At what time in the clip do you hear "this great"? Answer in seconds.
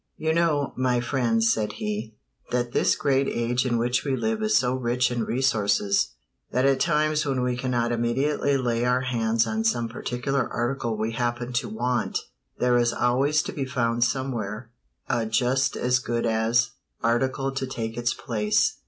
2.71-3.27